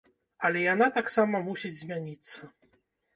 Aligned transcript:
Але 0.47 0.61
яна 0.73 0.87
таксама 0.95 1.41
мусіць 1.49 1.71
змяніцца. 1.81 2.49